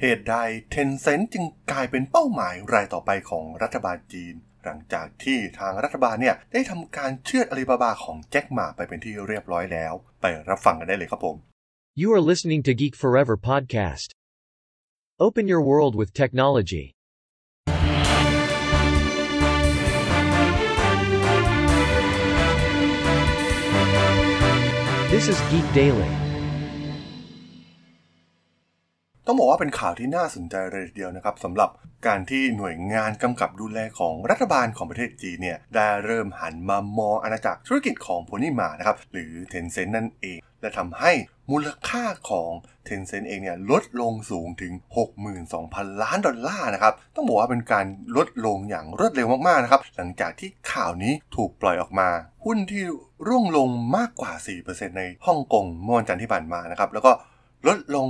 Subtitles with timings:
[0.00, 0.36] เหตุใด
[0.74, 11.36] Tencent จึงกลายเป็นเป้าหมายรายต่อไปของรัฐบาลจีน หลังจากที่ทางรัฐบาลเนี่ยได้ทำการเชื่อดอาลีบาบาของแจ็คหมาไปเป็นที่เรียบร้อยแล้ว ไปรับฟังกันได้เลยครับผม
[12.00, 14.08] You are listening to Geek Forever podcast.
[15.26, 16.86] Open your world with technology.
[25.12, 26.27] This is Geek Daily.
[29.30, 31.70] ต้องบอกว่าเป็นข่าวที่น่าสนใจเลยทีเดียวนะครับสำหรับ
[32.06, 41.12] การที่หน่วยงานกำกับดูแลของรัฐบาลของประเทศจีนเนี่ยได้เริ่มหันมามองอาณาจักรธุรกิจของโพนี่มานะครับหรือ Tencent นั่นเอง และทำให้
[41.50, 42.50] มูลค่าของ
[42.88, 44.72] Tencent เองเนี่ยลดลงสูงถึง
[45.36, 47.86] 62,000 ล้านดอลลาร์นะครับ ต้องบอกว่าเป็นการ
[48.16, 52.08] ลดลงอย่างรวดเร็วมากๆนะครับ หลังจากที่ข่าวนี้ถูกปล่อยออกมา
[52.44, 52.84] หุ้นที่
[53.26, 54.32] ร่วงลงมากกว่า
[54.66, 57.12] 4%ในฮ่องกงเมื่อวันจันทร์ที่ผ่านมานะครับ แล้วก็
[57.66, 58.06] ลดลง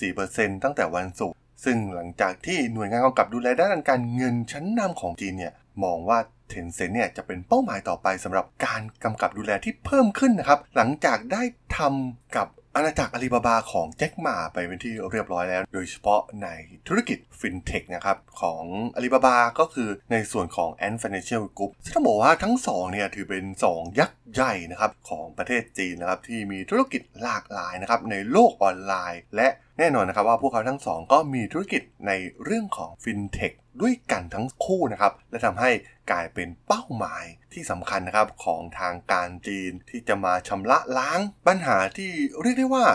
[0.00, 5.52] 4.4%ตั้งแต่วันศุกร์ ซึ่งหลังจากที่หน่วยงานกำกับดูแลด้านการเงินชั้นนำของจีนเนี่ย
[5.84, 6.18] มองว่า
[6.48, 11.42] เทนเซ็นเนี่ยจะเป็นเป้าหมายต่อไปสำหรับการกำกับดูแลที่เพิ่มขึ้นนะครับ หลังจากได้
[11.76, 16.48] ทำกับ อาณาจักรอาลีบาบาของแจ็คหมาไปเป็นที่เรียบร้อยแล้ว โดยเฉพาะใน
[16.88, 32.12] ธุรกิจฟินเทคนะครับของอาลีบาบาก็คือในส่วนของ Ant Financial Group ซึ่งต้องบอกว่าทั้งสองเนี่ยถือเป็น 2 ยักษ์ใหญ่นะครับของประเทศจีนนะครับที่มีธุรกิจหลากหลายนะครับในโลกออนไลน์ และแน่นอนนะครับว่าพวกเขาทั้งสองก็มีธุรกิจใน
[32.44, 35.70] เรื่องของฟินเทค ด้วยกันทั้งคู่นะครับ และทำให้
[36.10, 42.86] กลายเป็นเป้าหมายที่สำคัญนะครับของทางการจีนที่จะมาชำระล้างปัญหาที่เรียกได้ว่า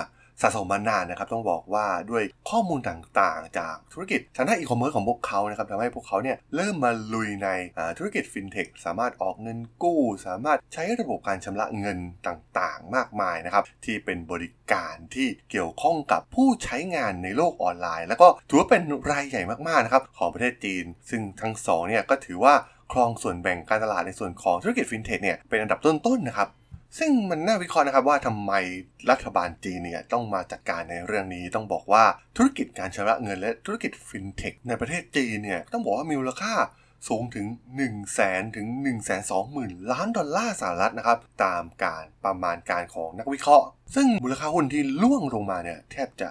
[0.42, 7.50] สะสมมานานนะครับต้องบอกว่าด้วยข้อมูลต่างๆ จากธุรกิจทางด้านอีคอมเมิร์ซของพวกเขานะครับทำให้พวกเขาเนี่ยเริ่มมาลุยใน
[7.98, 22.56] ธุรกิจฟินเทคสามารถออกเงินกู้ สามารถใช้ระบบการชำระเงินต่างๆ มากมายนะครับที่เป็นบริการที่เกี่ยวข้องกับผู้ใช้งานในโลกออนไลน์ แล้วก็ถือว่าเป็นรายใหญ่มากๆนะครับของประเทศจีน ซึ่งทั้งสองเนี่ยก็ถือว่า
[22.92, 26.50] ครองส่วนแบ่งการตลาดในส่วนของธุรกิจฟินเทคเนี่ยเป็นอันดับต้นๆนะครับ
[27.00, 28.52] ซึ่งมันน่าวิเคราะห์นะครับว่าทำไม
[29.10, 32.04] รัฐบาลจีนเนี่ยต้องมาจัดการในเรื่องนี้ต้องบอกว่า
[32.38, 36.54] ธุรกิจการชำระเงินและธุรกิจฟินเทคในประเทศจีนเนี่ยต้องบอกว่ามีมูลค่า
[37.08, 43.66] สูงถึง 1 0 0 0 0แสนถึง 1 2 0 0 0 0 ล้านดอลลาร์สหรัฐนะครับ ตามการประมาณการของนักวิเคราะห์
[43.96, 46.30] ซึ่งมูลค่าหุ้นที่ร่วงลงมาเนี่ยแทบจะ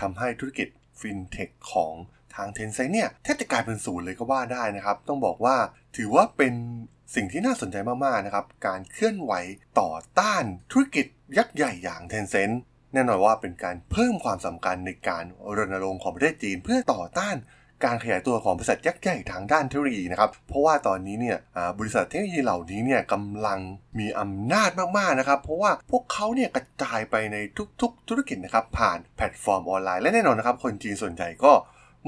[0.00, 0.68] ทำให้ธุรกิจ
[1.00, 1.94] ฟินเทคของ
[2.34, 5.56] ทาง Tencent เนี่ยแทบจะกลายเป็นศูนย์เลยก็ว่าได้นะครับ ต้องบอกว่า
[5.96, 6.54] ถือว่าเป็น
[7.14, 9.32] สิ่งที่น่าสนใจมากๆนะครับ การเคลื่อนไหว
[9.80, 11.06] ต่อต้านธุรกิจ
[11.38, 12.54] ยักษ์ใหญ่อย่าง Tencent
[12.92, 15.24] แน่นอนว่าเป็นการเพิ่มความสำคัญในการ
[15.56, 17.36] รณรงค์ของประเทศจีน เพื่อต่อต้าน
[17.84, 21.38] การขยายตัวของบริษัทยักษ์ใหญ่ทางด้านเทคโนโลยีนะครับ เพราะว่าตอนนี้เนี่ย
[21.78, 23.60] บริษัทเทคโนโลยีเหล่านี้เนี่ยกำลัง
[23.98, 27.36] มีอำนาจมากๆนะครับ เพราะว่าพวกเขาเนี่ยกระจายไปใน
[27.80, 31.52] ทุกๆ ธุรกิจนะครับผ่านแพลตฟอร์มออนไลน์และแน่นอนนะครับ คนจีนส่วนใหญ่ก็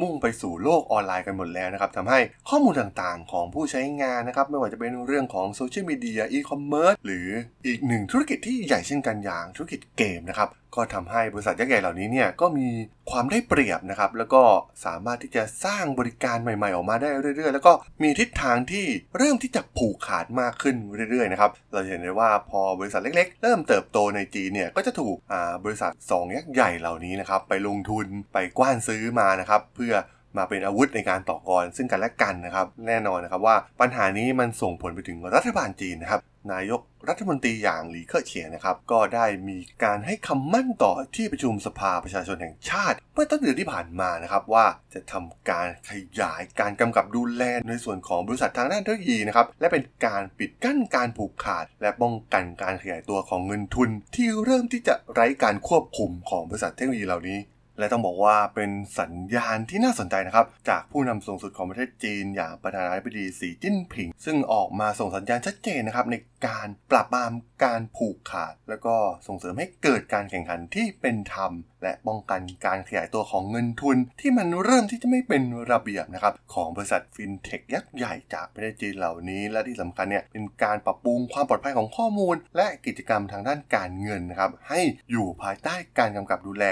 [0.01, 2.19] มุ่งไปสู่โลกออนไลน์กันหมดแล้วนะครับทำให้
[2.49, 7.29] ข้อมูลต่างๆ ของผู้ใช้งานนะครับ ไม่ว่าจะเป็นเรื่องของโซเชียลมีเดียอีคอมเมิร์ซหรือ
[7.67, 12.69] อีกหนึ่งธุรกิจที่ใหญ่เช่นกันอย่างธุรกิจเกมนะครับ ก็ทำให้บริษัทยักษ์ใหญ่เหล่านี้เนี่ยก็มี
[13.11, 14.43] ความได้เปรียบนะครับ แล้วก็
[14.85, 17.73] สามารถที่จะสร้างบริการใหม่ๆ ออกมาได้เรื่อยๆ แล้วก็
[18.03, 18.87] มีทิศทางที่
[19.17, 20.77] เริ่มที่จะผูกขาดมากขึ้น
[21.11, 25.17] เรื่อยๆนะครับเราเห็นได้ว่าพอบริษัทเล็ก ๆ เริ่มเติบโตในจีนเนี่ยก็จะถูก
[25.65, 29.95] บริษัท2ยักษ์ใหญ่เหล่านี้นะครับไปลงทุนไปกว้านซื้อมานะครับเพื่อ
[30.39, 36.21] มาเป็นอาวุธในการต่อกรซึ่งกันและกันนะครับ แน่นอนนะครับว่าปัญหานี้มันส่งผลไปถึงรัฐบาลจีนนะครับ
[36.53, 57.39] นายกรัฐมนตรีอย่างหลีเค่อเฉียงนะครับ ก็ได้มีการให้คำมั่นต่อที่ประชุมสภาประชาชนแห่งชาติ เมื่อต้นเดือนที่ผ่านมานะครับว่าจะทำการขยายการกำกับดูแลในส่วนของบริษัททางด้านเทคโนโลยีนะครับและเป็นการปิดกั้นการผูกขาด และป้องกันการขยายตัวของเงินทุน ที่เริ่มที่จะไร้การควบคุมของบริษัทเทคโนโลยีเหล่านี้
[57.79, 66.17] และต้องบอกว่าเป็นสัญญาณที่น่าสนใจนะครับ จากผู้นำสูงสุดของประเทศจีน อย่างประธานาธิบดีสีจิ้นผิง ซึ่งออกมาส่งสัญญาณชัดเจนนะครับใน
[66.47, 67.33] การปราบปราม
[67.65, 84.81] การผูกขาด แล้วก็ส่งเสริมให้เกิดการแข่งขันที่เป็นธรรมและป้องกันการขยายตัวของเงินทุน ที่มันเริ่มที่จะไม่เป็นระเบียบนะครับของบริษัทฟินเทคยักษ์ใหญ่จากประเทศจีนเหล่านี้ และที่สำคัญเนี่ยเป็นการปรับปรุงความปลอดภัยของข้อมูล และกิจกรรมทางด้านการเงินนะครับให้
[85.11, 86.65] อยู่ภายใต้การกำกับดูแล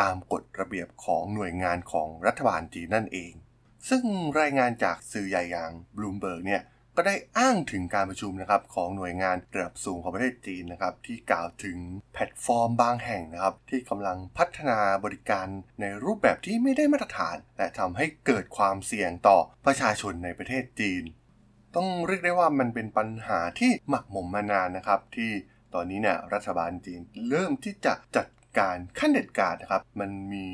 [0.00, 3.32] ตามกฎระเบียบของหน่วยงานของรัฐบาลจีนนั่นเอง
[3.88, 4.02] ซึ่ง
[4.40, 6.62] รายงานจากสื่อใหญ่อย่างบลูมเบิร์กเนี่ย
[6.96, 11.78] ก็ได้อ้างถึงการประชุมนะครับของหน่วยงานระดับสูงของประเทศจีนนะครับที่กล่าวถึง
[12.12, 15.46] แพลตฟอร์มบางแห่งนะครับที่กำลังพัฒนาบริการ
[15.80, 21.02] ในรูปแบบที่ไม่ได้มาตรฐาน และทำให้เกิดความเสี่ยงต่อประชาชนในประเทศจีน
[21.76, 25.30] ต้องเรียกได้ว่ามันเป็นปัญหาที่หมักหมมมานานนะครับที่
[25.74, 28.28] ตอนนี้เนี่ยรัฐบาลจีนเริ่มที่จะจัด
[28.58, 30.46] การขั้นเด็ดขาดนะครับมันมี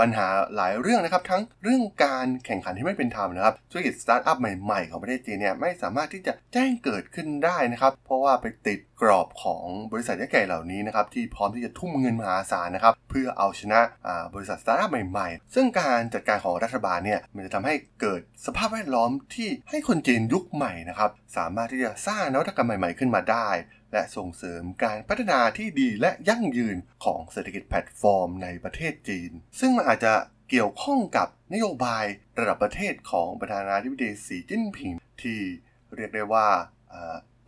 [0.00, 13.80] ปัญหาหลายเรื่องนะครับ ทั้งเรื่องการแข่งขันที่ไม่เป็นธรรมนะครับธุรกิจสตาร์ทอัพใหม่ๆ ของประเทศจีนเนี่ยไม่สามารถที่จะแจ้งเกิดขึ้นได้นะครับ เพราะว่าไปติด กรอบของบริษัทยักษ์ใหญ่เหล่านี้นะครับที่พร้อมที่จะทุ่มเงินมหาศาลนะครับเพื่อเอาชนะ
[14.34, 23.48] บริษัทสตาร์ทอัพใหม่ๆ ซึ่งการจัดการของรัฐบาลเนี่ยมันจะทำให้เกิดสภาพแวดล้อมที่ให้คนจีนยุคใหม่นะครับสามารถที่จะสร้างนวัตกรรมใหม่ๆขึ้นมาได้
[23.92, 29.30] และส่งเสริมการพัฒนาที่ดีและยั่งยืนของเศรษฐกิจแพลตฟอร์ม ในประเทศจีน
[29.60, 30.14] ซึ่งมันอาจจะ
[30.50, 32.04] เกี่ยวข้องกับนโยบาย
[32.38, 34.90] ระดับประเทศของประธานาธิบดีสีจิ้นผิง
[35.22, 35.40] ที่
[35.96, 36.48] เรียกได้ว่า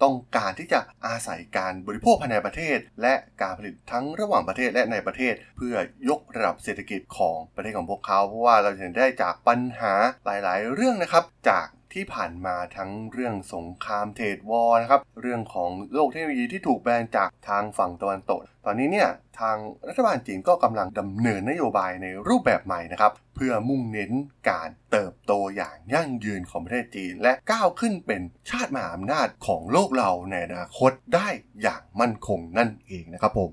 [0.02, 5.76] ต้องการที่จะอาศัยการบริโภคภายในประเทศ และการผลิตทั้งระหว่างประเทศและในประเทศ เพื่อ
[6.08, 9.94] ยกระดับเศรษฐกิจของประเทศของพวกเขา เพราะว่าเราเห็นได้จากปัญหา
[10.24, 19.08] หลาย ๆ เรื่องนะครับจาก ที่ผ่านมาทั้งเรื่องสงครามเทรดวอร์นะครับ เรื่องของโลกเทคโนโลยีที่ถูกแบนจากทางฝั่งตะวันตก ตอนนี้เนี่ย
[19.40, 19.56] ทาง
[19.88, 24.12] รัฐบาลจีนก็กำลังดำเนินนโยบายในรูปแบบใหม่นะครับ เพื่อมุ่งเน้น
[24.50, 31.28] การเติบโตอย่างยั่งยืนของประเทศจีน และก้าวขึ้นเป็นชาติมหาอำนาจของโลกเราในอนาคตได้
[31.62, 33.50] อย่างมั่นคงนั่นเองนะครับผม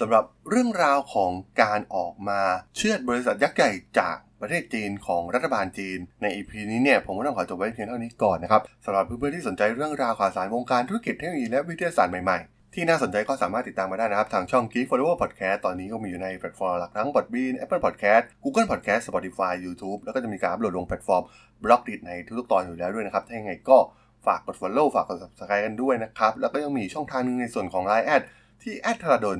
[0.00, 1.30] สำหรับเรื่องราวของ
[1.62, 2.40] การออกมา
[2.76, 19.02] เชือดบริษัทยักษ์ใหญ่จาก ประเทศจีนของรัฐบาลจีน ใน EP นี้เนี่ยผมก็ต้องขอจบไว้เพียงเท่านี้ก่อนนะครับสำหรับเพื่อนๆที่สนใจเรื่องราวข่าวสารวงการธุรกิจเทคโนโลยีและวิทยาศาสตร์ใหม่ๆ ที่น่าสนใจก็สามารถติดตามมาได้นะครับ ทางช่อง Geek Forever Podcast ตอนนี้ก็มีอยู่ในแพลตฟอร์มหลักทั้ง Podbean Apple Podcast Google Podcast
[19.08, 21.22] Spotify YouTube แล้วก็จะมีการอัปโหลดลงแพลตฟอร์ม
[21.64, 23.78] Blockdit ในทุกๆตอนอยู่แล้วด้วยนะครับถ้าอย่างไรก็
[24.26, 28.22] ฝากกด follow ฝากกด subscribe กันด้วยนะครับแล้วก็ยังมีช่องทางนึงในส่วนของ Line add
[28.62, 29.38] ที่แอดธราดล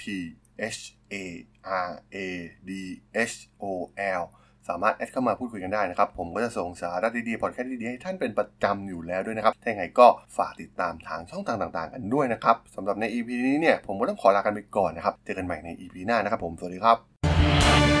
[0.00, 0.02] t
[0.74, 0.80] h
[1.12, 1.14] a
[1.86, 2.16] r a
[2.68, 2.70] d
[3.30, 3.64] h o
[4.20, 4.22] l
[4.68, 10.06] สามารถแอดเข้ามาพูดคุยกันได้นะครับ ผมก็จะส่งสาระดีๆพอดแคสต์ดีๆให้ท่านเป็นประจำอยู่แล้วด้วยนะครับ ถ้าอย่างไรก็
[10.36, 17.93] ฝากติดตามทางช่องทางต่างๆ กันด้วยนะครับสำหรับใน EP นี้เนี่ยผมก็ต้องขอลากันไปก่อนนะครับ เจอกันใหม่ใน EP หน้านะครับผม สวัสดีครับ